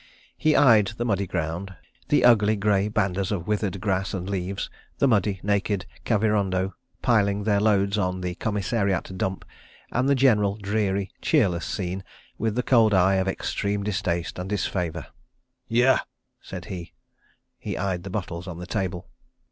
He 0.35 0.55
eyed 0.55 0.87
the 0.97 1.05
muddy 1.05 1.27
ground, 1.27 1.75
the 2.09 2.25
ugly 2.25 2.55
grey 2.55 2.87
bandas 2.87 3.31
of 3.31 3.45
withered 3.47 3.79
grass 3.79 4.15
and 4.15 4.27
leaves, 4.27 4.67
the 4.97 5.07
muddy, 5.07 5.39
naked 5.43 5.85
Kavirondo—piling 6.05 7.43
their 7.43 7.59
loads 7.59 7.99
on 7.99 8.21
the 8.21 8.33
commissariat 8.33 9.15
dump, 9.15 9.45
and 9.91 10.09
the 10.09 10.15
general 10.15 10.55
dreary, 10.57 11.11
cheerless 11.21 11.67
scene, 11.67 12.03
with 12.39 12.55
the 12.55 12.63
cold 12.63 12.95
eye 12.95 13.17
of 13.17 13.27
extreme 13.27 13.83
distaste 13.83 14.39
and 14.39 14.49
disfavour. 14.49 15.05
"Yah!" 15.67 15.99
said 16.41 16.65
he. 16.65 16.93
He 17.59 17.77
eyed 17.77 18.01
the 18.01 18.09
bottles 18.09 18.47
on 18.47 18.57
the 18.57 18.65
table. 18.65 19.07